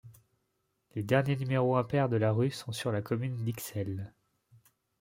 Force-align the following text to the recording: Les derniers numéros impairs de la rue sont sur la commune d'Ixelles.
Les 0.95 1.03
derniers 1.03 1.35
numéros 1.35 1.75
impairs 1.77 2.09
de 2.09 2.17
la 2.17 2.31
rue 2.31 2.49
sont 2.49 2.71
sur 2.71 2.91
la 2.91 3.03
commune 3.03 3.43
d'Ixelles. 3.43 4.11